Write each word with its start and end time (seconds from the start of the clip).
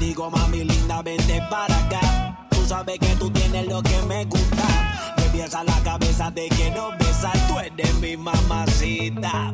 digo, 0.00 0.30
mami 0.30 0.64
linda, 0.64 1.02
vente 1.02 1.40
para 1.50 1.76
acá. 1.76 2.46
Tú 2.50 2.64
sabes 2.66 2.98
que 2.98 3.14
tú 3.16 3.30
tienes 3.30 3.66
lo 3.68 3.82
que 3.82 4.02
me 4.08 4.24
gusta. 4.24 5.14
Me 5.18 5.24
piensa 5.24 5.62
la 5.62 5.78
cabeza 5.82 6.30
de 6.30 6.48
que 6.48 6.70
no 6.70 6.90
besas, 6.98 7.46
tú 7.46 7.58
eres 7.58 7.94
mi 8.00 8.16
mamacita. 8.16 9.52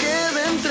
quede 0.00 0.40
entre 0.48 0.69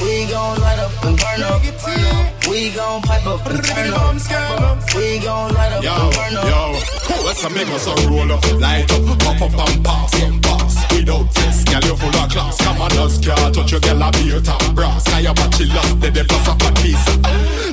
We 0.00 0.26
gon' 0.26 0.60
light 0.60 0.78
up 0.78 1.04
and 1.04 1.16
burn 1.18 1.42
up. 1.42 1.62
We 2.48 2.70
gon' 2.70 3.02
pipe 3.02 3.26
up 3.26 3.46
and 3.46 3.62
burn 3.62 3.94
up. 3.94 4.94
We 4.94 5.18
gon' 5.18 5.54
light 5.54 5.72
up 5.72 5.84
and 5.84 6.14
burn 6.14 6.36
up. 6.36 6.46
Yo, 6.48 6.80
cool. 7.06 7.24
Let's 7.24 7.42
make 7.50 7.68
us 7.68 7.86
a 7.86 7.94
roll 8.08 8.30
up, 8.32 8.44
light 8.60 8.90
up, 8.92 9.18
pop 9.20 9.42
up 9.42 9.68
and 9.68 9.84
pass 9.84 10.22
and 10.22 10.42
pass. 10.42 10.92
Without 10.92 11.30
test, 11.32 11.66
girl 11.66 11.82
you 11.82 11.96
full 11.96 12.16
of 12.16 12.30
class. 12.30 12.56
Come 12.58 12.80
on, 12.82 12.92
us 12.98 13.18
girl, 13.18 13.50
touch 13.50 13.72
your 13.72 13.80
girl 13.80 14.02
a 14.02 14.10
your 14.22 14.40
top 14.40 14.74
brass. 14.74 15.06
Now 15.08 15.18
your 15.18 15.34
battery 15.34 15.66
lost, 15.66 16.00
they 16.00 16.10
they 16.10 16.24
pass 16.24 16.48
up 16.48 16.62
a 16.62 16.72
piece. 16.82 17.04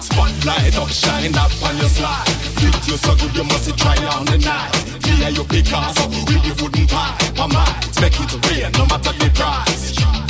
Spotlight 0.06 0.78
up, 0.78 0.90
shine 0.90 1.36
up 1.36 1.52
on 1.64 1.78
your 1.78 1.90
slide. 1.90 2.28
Fit 2.60 2.88
you 2.88 2.98
so 2.98 3.16
good, 3.16 3.36
you 3.36 3.44
must 3.44 3.78
try 3.78 3.98
on 4.16 4.26
the 4.26 4.38
night 4.38 4.90
yeah, 5.20 5.30
you 5.30 5.44
pick 5.44 5.72
us 5.74 6.00
up 6.00 6.10
with 6.10 6.42
the 6.44 6.64
wooden 6.64 6.88
pie. 6.88 7.18
My 7.38 7.48
mind, 7.48 8.02
make 8.02 8.20
it 8.20 8.32
rain, 8.48 8.72
no 8.74 8.86
matter 8.86 9.14
the 9.20 9.30
price. 9.36 10.29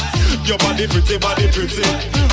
Your 0.50 0.58
body 0.58 0.88
pretty, 0.88 1.18
body 1.18 1.48
pretty. 1.52 1.84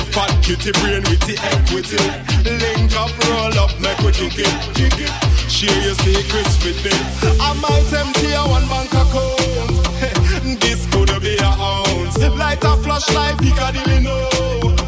Fat 0.09 0.31
kitty, 0.41 0.71
brain 0.81 1.03
with 1.05 1.21
the 1.29 1.37
equity. 1.37 2.01
Link 2.49 2.95
up, 2.97 3.13
roll 3.29 3.53
up, 3.61 3.71
make 3.79 3.99
we 3.99 4.11
kick 4.11 4.39
it, 4.39 4.53
kick 4.73 4.97
it. 4.97 5.11
Share 5.45 5.81
your 5.85 5.93
secrets 6.01 6.57
with 6.65 6.81
me. 6.83 6.91
I 7.39 7.53
might 7.61 7.93
empty 7.93 8.33
a 8.33 8.41
one 8.41 8.67
bank 8.67 8.89
account. 8.89 10.59
this 10.61 10.85
could 10.89 11.13
be 11.21 11.37
a 11.37 11.45
ounce. 11.45 12.17
Light 12.17 12.63
a 12.63 12.77
flashlight, 12.77 13.37
Piccadilly, 13.37 14.01
no. 14.01 14.29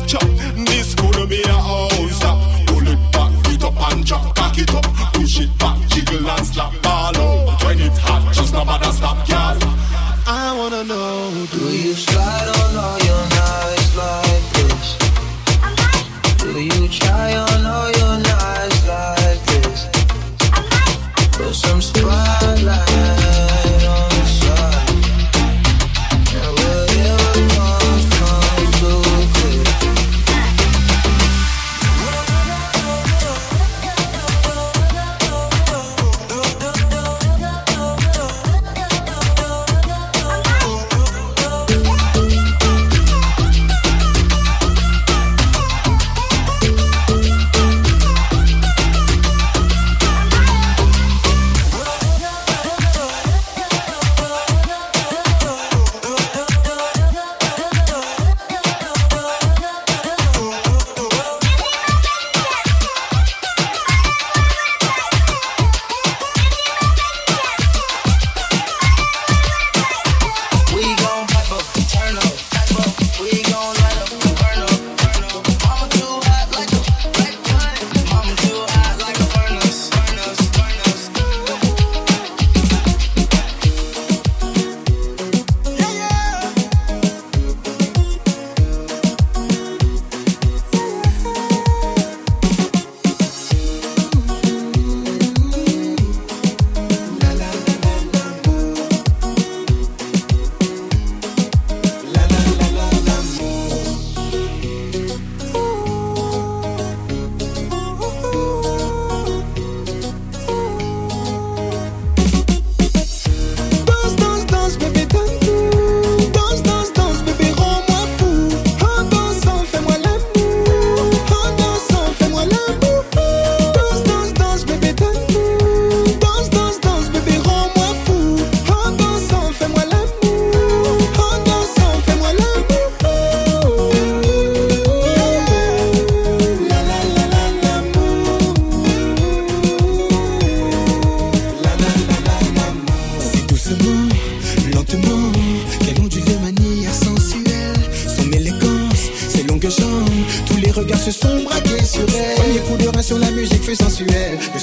Chop, 0.08 0.26
this 0.66 0.96
could 0.96 1.30
be 1.30 1.42
a 1.44 1.54
ounce. 1.54 2.16
Stop, 2.18 2.38
pull 2.68 2.88
it 2.88 3.00
back, 3.12 3.32
beat 3.46 3.64
up 3.64 3.78
and 3.92 4.06
chop, 4.06 4.36
cock 4.36 4.58
it 4.58 4.74
up, 4.74 4.86
push 5.14 5.40
it 5.40 5.58
back, 5.60 5.78
jiggle 5.90 6.30
and 6.30 6.46
slap, 6.46 6.74
ball 6.82 7.16
out. 7.16 7.64
When 7.64 7.80
it's 7.80 7.98
hot, 8.00 8.34
just 8.34 8.54
nobody 8.54 8.92
stop, 8.92 9.28
yeah. 9.30 9.58
I 10.26 10.56
wanna 10.58 10.84
know, 10.84 11.48
do 11.52 11.70
you 11.70 11.94
slide 11.94 12.50
on? 12.50 12.59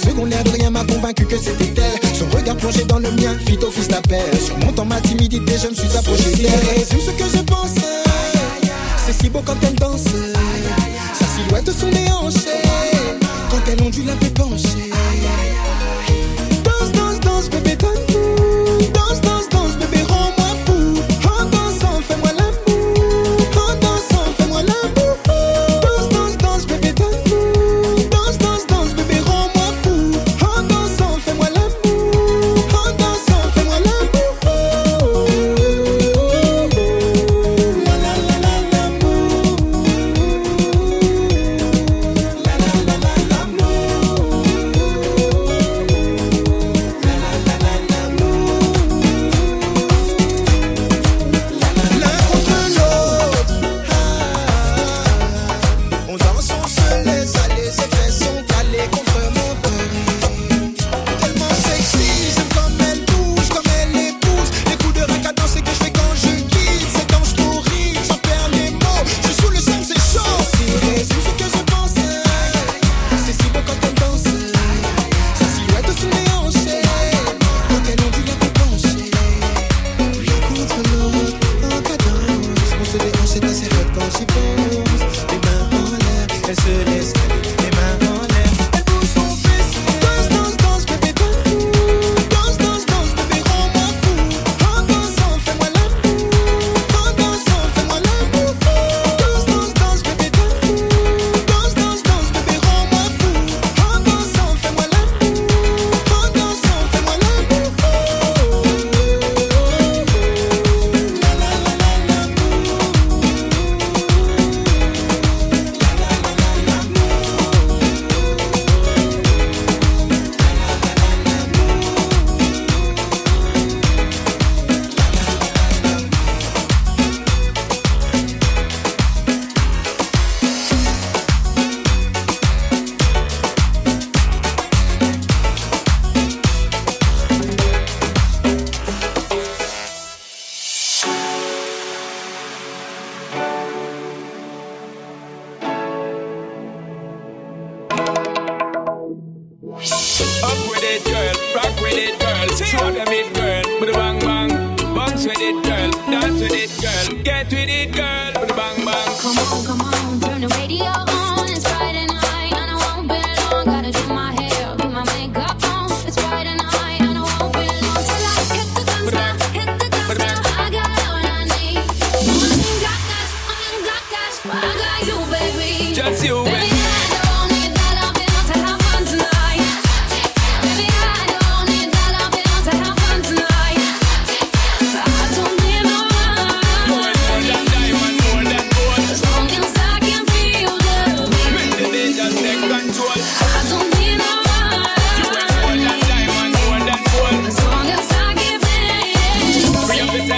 secondaire 0.06 0.42
rien 0.52 0.70
m'a 0.70 0.84
convaincu 0.84 1.26
que 1.26 1.36
c'était 1.36 1.74
elle. 1.76 2.16
Son 2.16 2.26
regard 2.36 2.56
plongé 2.56 2.84
dans 2.84 2.98
le 2.98 3.10
mien 3.12 3.36
fit 3.46 3.58
office 3.62 3.88
d'appel. 3.88 4.20
Surmontant 4.44 4.84
ma 4.84 5.00
timidité, 5.00 5.54
je 5.62 5.68
me 5.68 5.74
suis 5.74 5.96
approché 5.96 6.30
d'elle. 6.36 6.86
Tout 6.88 7.00
ce 7.00 7.10
que 7.10 7.36
je 7.36 7.42
pensais, 7.42 7.80
c'est 9.06 9.12
si 9.22 9.28
beau 9.28 9.42
quand 9.44 9.56
elle 9.62 9.74
danse. 9.74 10.04
Sa 11.18 11.26
silhouette, 11.26 11.70
son 11.72 11.88
déhanché, 11.88 12.62
quand 13.50 13.70
elle 13.70 13.82
ondule 13.82 14.10
un 14.10 14.16
peu 14.16 14.30
penchée. 14.30 14.85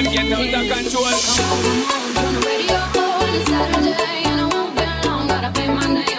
them 0.05 0.13
get 0.13 0.33
out 0.33 0.63
of 0.63 0.77
control. 0.77 1.05
On 1.05 2.35
the 2.35 2.41
radio, 2.47 2.79
it's 3.35 3.49
Saturday, 3.49 4.23
and 4.27 4.41
I 4.41 4.49
won't 4.53 4.77
be 4.77 5.09
long. 5.09 5.27
Gotta 5.27 5.51
pay 5.53 5.69
my 5.69 5.87
name. 5.87 6.18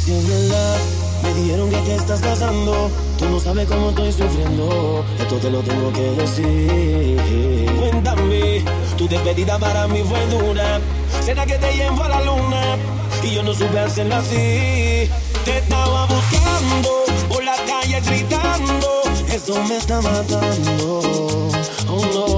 traición 0.00 0.26
y 0.26 0.32
el 0.32 0.48
la. 0.48 0.76
Me 1.22 1.34
dijeron 1.34 1.70
que 1.70 1.76
te 1.78 1.94
estás 1.96 2.20
casando. 2.20 2.90
Tú 3.18 3.28
no 3.28 3.40
sabes 3.40 3.68
cómo 3.68 3.90
estoy 3.90 4.12
sufriendo. 4.12 5.04
Esto 5.18 5.36
te 5.36 5.50
lo 5.50 5.60
tengo 5.60 5.92
que 5.92 6.10
decir. 6.12 7.66
Cuéntame, 7.78 8.64
tu 8.96 9.08
despedida 9.08 9.58
para 9.58 9.86
mí 9.86 10.02
fue 10.02 10.26
dura. 10.26 10.80
Será 11.22 11.44
que 11.46 11.54
te 11.54 11.72
llevo 11.74 12.02
a 12.02 12.08
la 12.08 12.22
luna. 12.22 12.76
Y 13.22 13.34
yo 13.34 13.42
no 13.42 13.52
supe 13.52 13.78
hacerlo 13.78 14.16
así. 14.16 15.10
Te 15.44 15.58
estaba 15.58 16.06
buscando 16.06 17.04
por 17.28 17.44
la 17.44 17.56
calle 17.66 18.00
gritando. 18.00 19.02
Eso 19.32 19.62
me 19.64 19.76
está 19.76 20.00
matando. 20.00 21.00
Oh 21.88 22.06
no. 22.14 22.29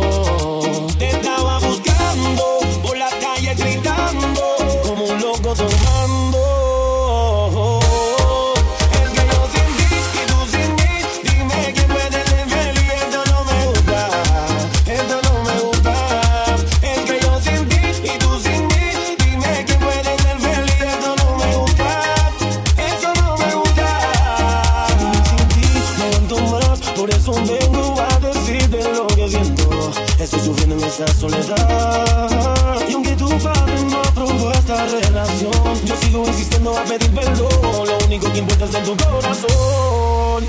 no 36.62 36.72
va 36.72 36.80
a 36.80 36.84
pedir 36.84 37.10
perdón. 37.10 37.86
Lo 37.86 37.98
único 38.06 38.32
que 38.32 38.38
importa 38.38 38.64
es 38.64 38.74
en 38.74 38.84
tu 38.84 38.96
corazón. 38.96 40.44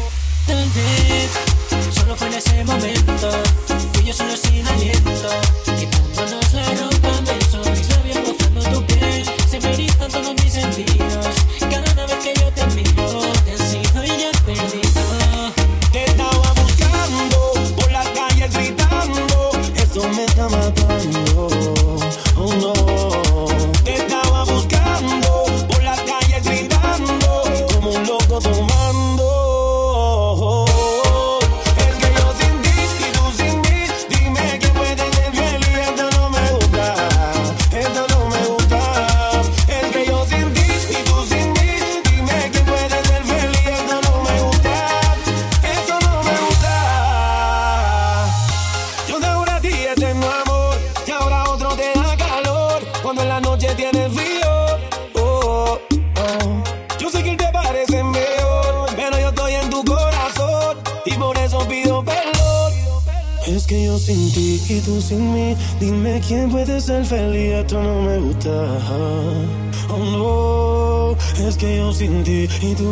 Tal 0.48 0.70
vez 0.70 1.30
solo 1.94 2.16
fue 2.16 2.28
en 2.28 2.34
ese 2.34 2.64
momento. 2.64 3.30
Tú 3.94 4.00
y 4.02 4.06
yo 4.06 4.14
solo 4.14 4.36
sin 4.38 4.68
aliento. 4.68 5.30
Quitándonos 5.78 6.54
la 6.54 6.64
ropa, 6.64 7.12
besos 7.26 7.70
mis 7.70 7.90
labios 7.90 8.18
mojando 8.28 8.62
tu 8.72 8.86
piel. 8.86 9.26
Se 9.50 9.60
me 9.60 9.74
erizan 9.74 10.12
todos 10.12 10.43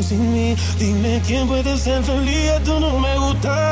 sin 0.04 0.34
mí. 0.34 0.56
Dime 0.78 1.22
quién 1.26 1.48
puede 1.48 1.78
ser 1.78 2.04
feliz, 2.04 2.52
tú 2.66 2.80
no 2.80 3.00
me 3.00 3.18
gustas. 3.18 3.71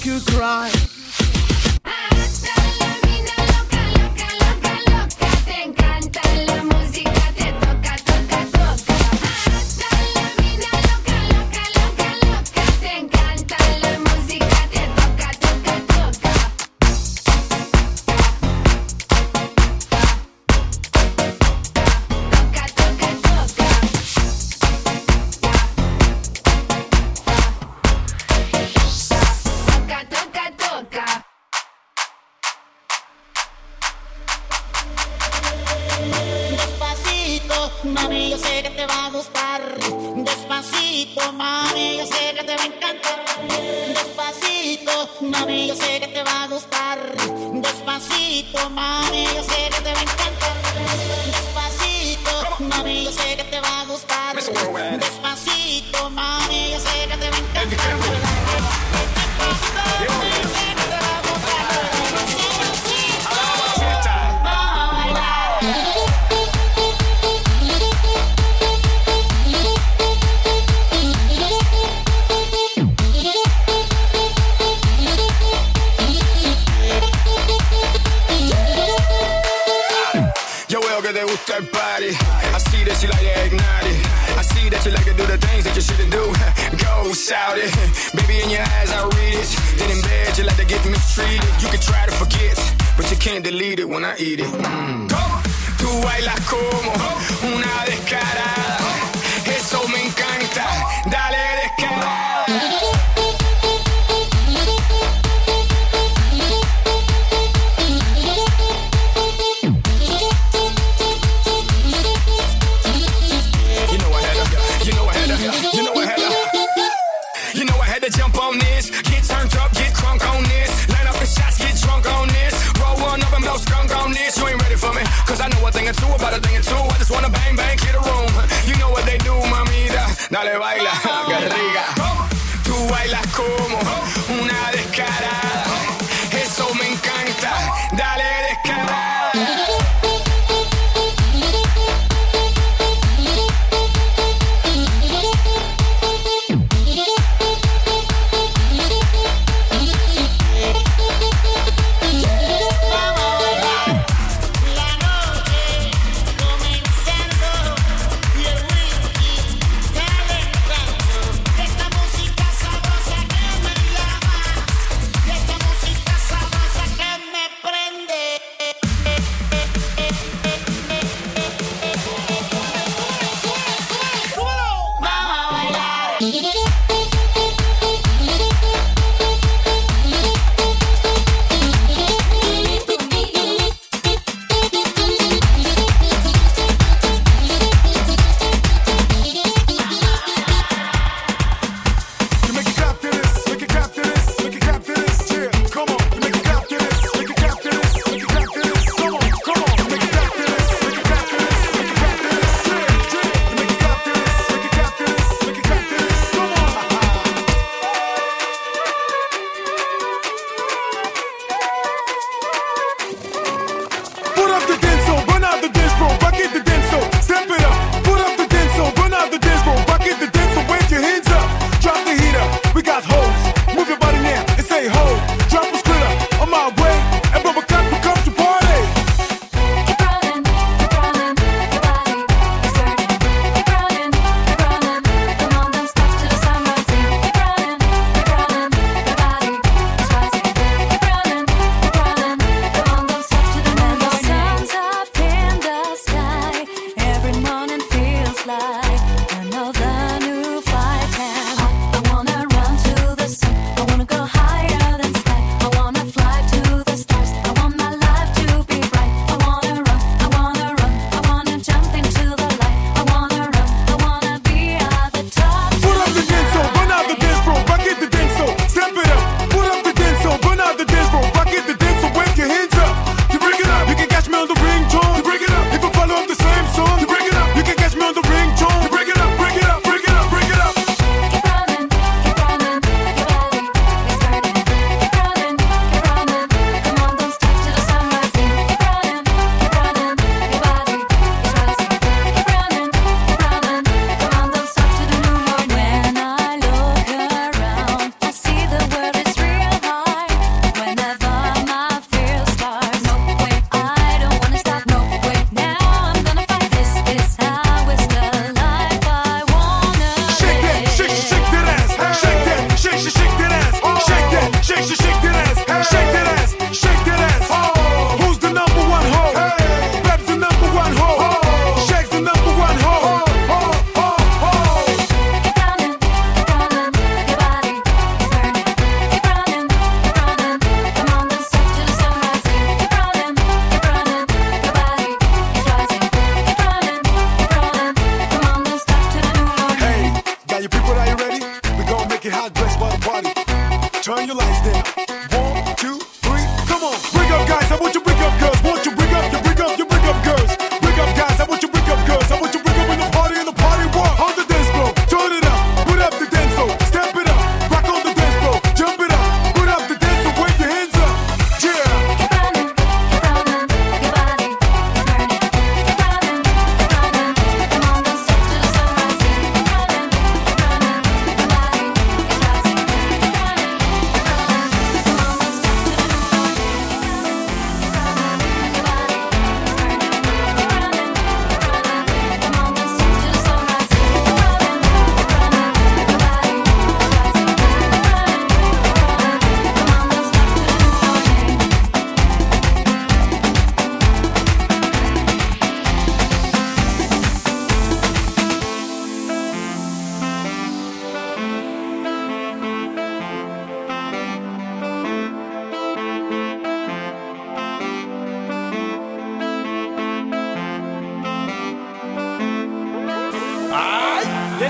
Make 0.00 0.06
you 0.06 0.20
cry. 0.34 0.79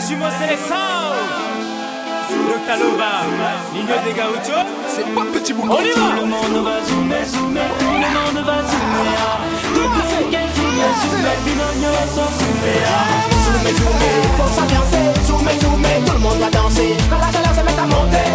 Décimo 0.01 0.25
Seleção 0.33 1.13
Le 2.33 2.57
Taloba 2.65 3.29
L'Union 3.75 4.01
des 4.03 4.15
Gauchos 4.17 4.65
C'est 4.89 5.05
pas 5.15 5.27
petit 5.31 5.53
boulot 5.53 5.77
On 5.77 5.85
y 5.85 5.93
va. 5.93 6.17
Tout 6.17 6.25
le 6.25 6.27
monde 6.27 6.65
va 6.65 6.81
zoomer, 6.89 7.21
zoomer 7.27 7.69
Tout 7.79 7.85
le 7.85 8.09
monde 8.17 8.41
va 8.47 8.65
zoomer. 8.65 9.21
Tout 9.61 9.77
le 9.77 9.89
monde 9.93 10.01
va 10.01 10.09
zoomer, 10.09 10.89
zoomer 11.05 11.37
Binogno 11.45 11.93
sans 12.17 12.33
zoomer. 12.33 12.81
Zoomer, 13.45 13.75
zoomer 13.77 14.17
Faut 14.41 14.49
s'ambiancer 14.57 15.05
Zoomer, 15.29 15.57
zoomer 15.61 15.97
Tout 16.07 16.15
le 16.15 16.19
monde 16.25 16.39
va 16.41 16.49
danser. 16.49 16.97
Quand 17.11 17.21
la 17.21 17.29
chaleur 17.31 17.53
se 17.53 17.61
met 17.61 17.77
à 17.77 17.85
monter 17.85 18.29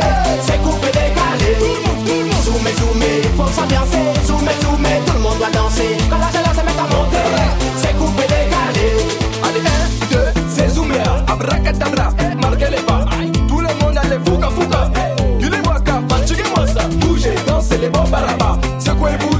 C'est 0.45 0.61
coupé, 0.61 0.87
décalé. 0.93 1.51
Zoomer, 2.45 2.73
zoomer 2.77 3.25
Faut 3.37 3.49
s'ambiancer 3.49 4.05
Zoomer, 4.23 4.53
zoomer 4.61 5.01
Tout 5.07 5.13
le 5.17 5.19
monde 5.25 5.39
va 5.41 5.49
danser. 5.49 5.97
Quand 6.11 6.21
la 6.21 6.29
chaleur 6.29 6.53
se 6.53 6.61
met 6.61 6.77
à 6.77 6.85
monter 6.93 7.25
C'est 7.81 7.97
coupé, 7.97 8.21
décalé. 8.29 9.01
Allez, 9.41 9.65
1, 9.65 10.13
2, 10.13 10.34
c'est 10.55 10.69
Zoumia, 10.69 11.03
Abracadabra, 11.27 12.11
Margaleba. 12.41 13.05
Tout 13.47 13.59
le 13.59 13.67
monde 13.83 13.97
allait 13.97 14.19
fouka 14.25 14.49
fouka. 14.49 14.91
Guliwaka, 15.39 16.01
fatiguez-moi 16.09 16.65
ça. 16.67 16.87
Bougez, 16.99 17.35
dansez 17.47 17.77
les 17.77 17.89
bons 17.89 18.09
barabas. 18.09 18.57
Secouez-vous. 18.79 19.34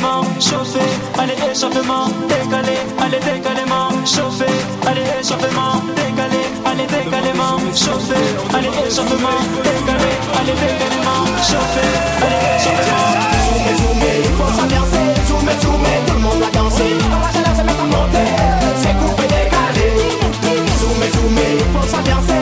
décalément, 0.00 0.40
chauffé, 0.40 0.80
allez 1.18 1.34
échauffement, 1.50 2.06
décalé, 2.28 2.78
allez 2.98 3.18
décalément, 3.18 3.90
chauffé, 4.04 4.46
allez 4.86 5.02
échauffement, 5.20 5.82
décalé, 5.94 6.40
allez 6.64 6.86
décalément, 6.86 7.58
chauffé, 7.74 8.16
allez 8.54 8.68
échauffement, 8.86 9.40
décalé, 9.62 10.10
allez 10.38 10.56
décalément, 10.56 11.24
chauffé, 11.42 11.84
allez 12.22 12.42
échauffement. 12.56 13.10
Zoomé, 13.44 13.72
zoomé, 13.80 14.12
il 14.24 14.32
faut 14.36 14.52
s'inverser, 14.56 15.06
zoomé, 15.28 15.52
zoomé, 15.62 15.92
tout 16.06 16.14
le 16.14 16.20
monde 16.20 16.42
a 16.42 16.56
dansé, 16.56 16.96
la 17.44 17.54
se 17.54 17.62
met 17.62 17.72
en 17.72 17.86
monter, 17.86 18.28
c'est 18.76 18.96
coupé, 18.96 19.22
décalé, 19.24 19.88
zoomé, 20.80 21.06
zoomé, 21.12 21.58
faut 21.74 21.88
s'inverser. 21.88 22.39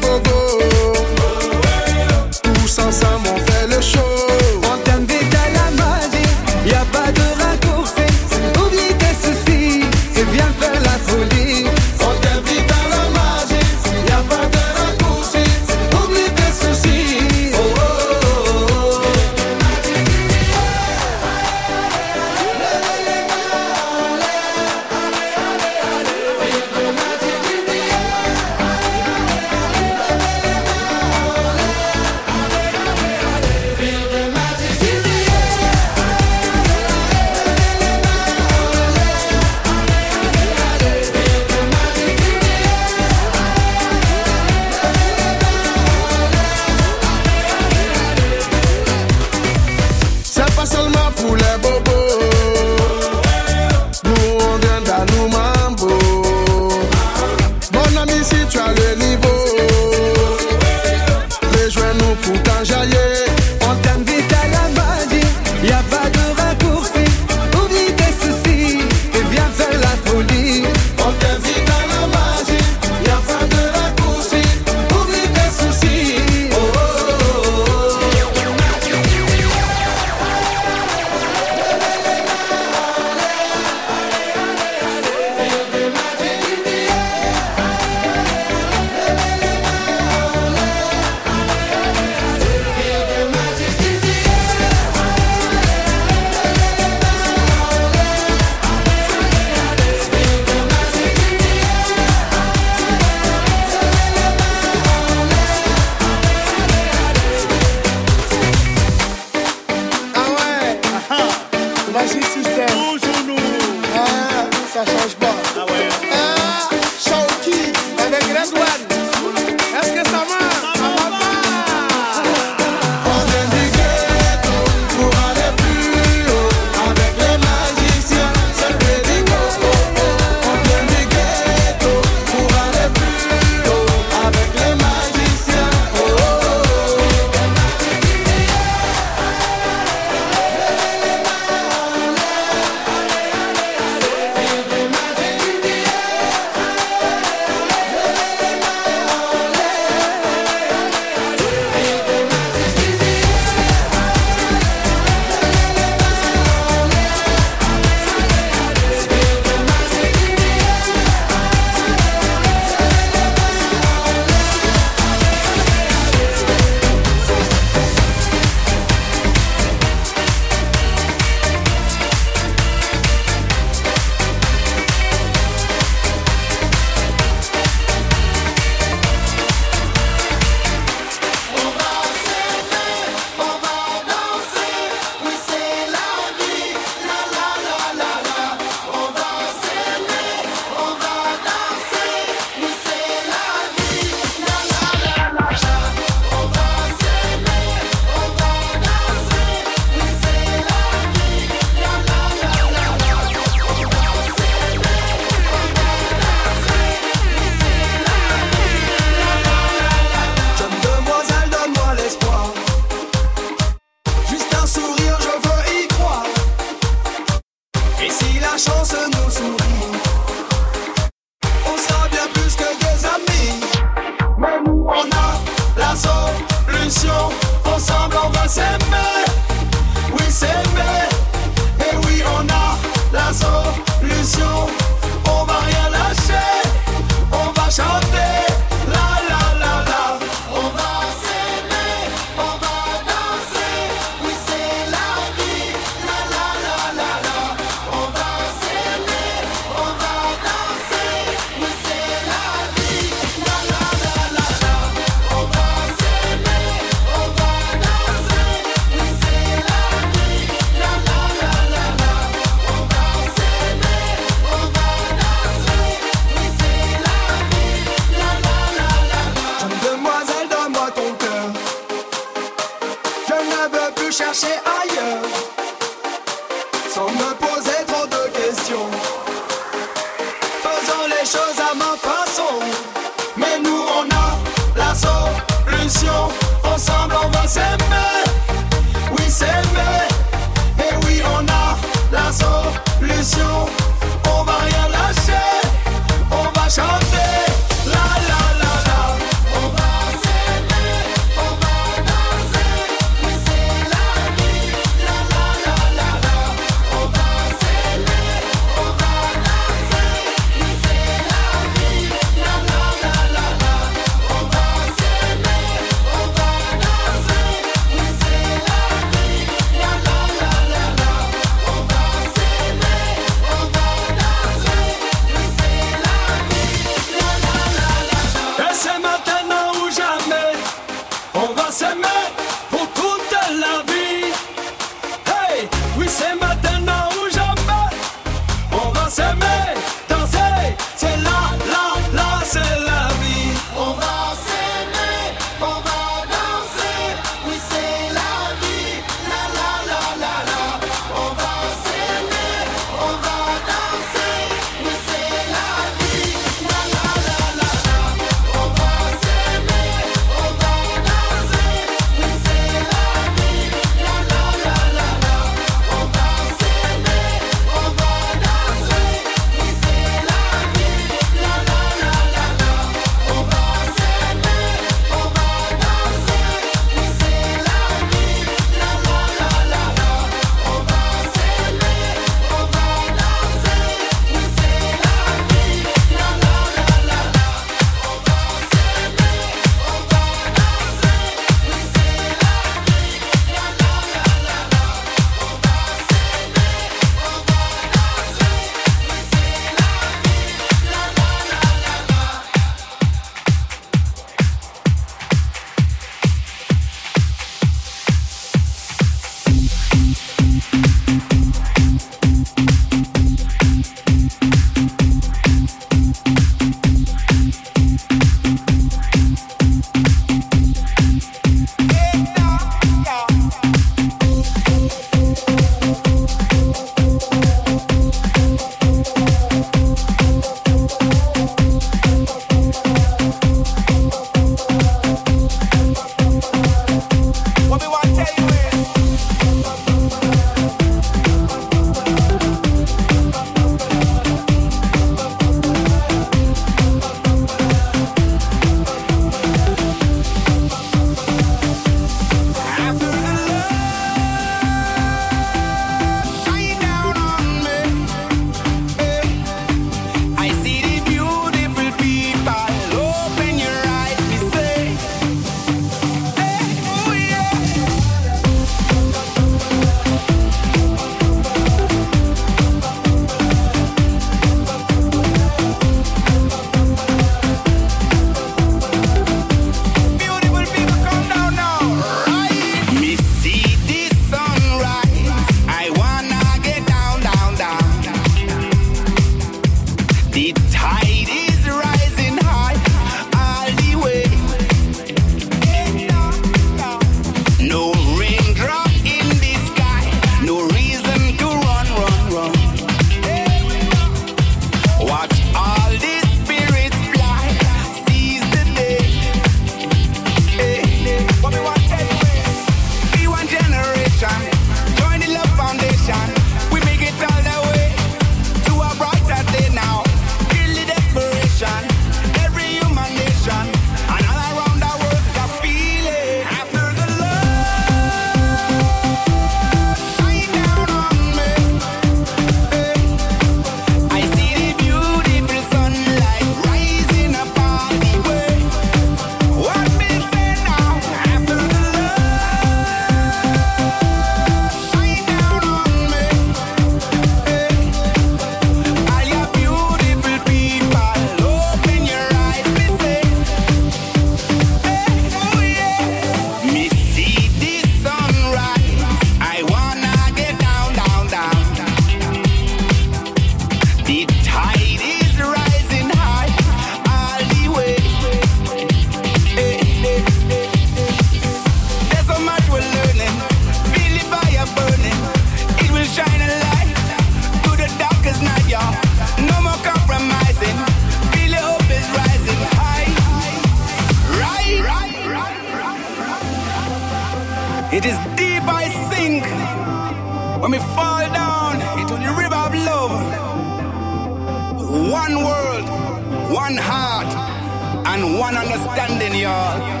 Y'all. 599.33 600.00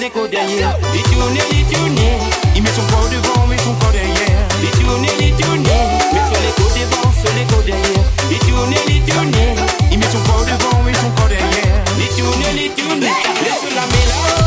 les 0.00 0.10
codes. 0.10 0.30
Les 0.30 1.02
les 1.44 1.66
ils 2.54 2.62
mettent 2.62 2.74
son 2.74 2.82
corps 2.82 3.08
devant, 3.10 3.46
mais 3.46 3.58
son 3.58 3.74
corps 3.74 3.92
derrière. 3.92 4.48
Les 4.62 4.70
tourner, 4.70 5.08
les 5.20 5.30
les 5.30 6.52
codes 6.56 6.72
devant, 6.74 7.12
les 7.36 7.44
codes 7.44 7.64
derrière. 7.66 8.04
Les 8.30 8.38
tourner, 8.38 8.76
les 8.88 9.02
ils 9.92 9.98
mettent 9.98 10.12
son 10.12 10.20
corps 10.20 10.44
devant, 10.44 10.82
mais 10.84 10.94
son 10.94 11.10
corps 11.10 11.28
derrière. 11.28 11.84
Les 11.98 12.08
les 12.54 12.68
laisse 13.00 13.74
la. 13.74 14.45